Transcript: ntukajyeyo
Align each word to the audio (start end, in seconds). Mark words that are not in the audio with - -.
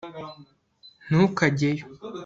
ntukajyeyo 1.05 1.83